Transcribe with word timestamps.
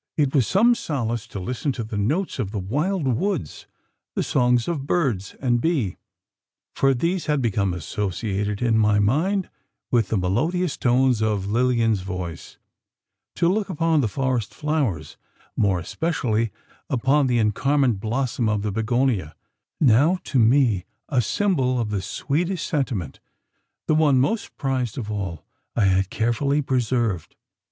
It 0.17 0.33
was 0.33 0.47
some 0.47 0.73
solace 0.73 1.27
to 1.27 1.39
listen 1.39 1.71
to 1.73 1.83
the 1.83 1.95
notes 1.95 2.39
of 2.39 2.49
the 2.49 2.57
wild 2.57 3.05
woods 3.07 3.67
the 4.15 4.23
songs 4.23 4.67
of 4.67 4.87
birds 4.87 5.35
and 5.39 5.61
bee 5.61 5.97
for 6.73 6.95
these 6.95 7.27
had 7.27 7.39
become 7.39 7.71
associated 7.71 8.63
in 8.63 8.79
my 8.79 8.97
mind 8.97 9.47
with 9.91 10.07
the 10.09 10.17
melodious 10.17 10.75
tones 10.75 11.21
of 11.21 11.45
Lilian's 11.45 12.01
voice 12.01 12.57
to 13.35 13.47
look 13.47 13.69
upon 13.69 14.01
the 14.01 14.07
forest 14.07 14.55
flowers; 14.55 15.17
more 15.55 15.77
especially 15.79 16.51
upon 16.89 17.27
the 17.27 17.37
encarmined 17.37 17.99
blossom 17.99 18.49
of 18.49 18.63
the 18.63 18.71
bignonia 18.71 19.35
now 19.79 20.17
to 20.23 20.39
me 20.39 20.83
a 21.09 21.21
symbol 21.21 21.79
of 21.79 21.91
the 21.91 22.01
sweetest 22.01 22.65
sentiment. 22.65 23.19
The 23.85 23.93
one 23.93 24.19
most 24.19 24.57
prized 24.57 24.97
of 24.97 25.11
all, 25.11 25.45
I 25.75 25.85
had 25.85 26.09
carefully 26.09 26.63
preserved. 26.63 27.35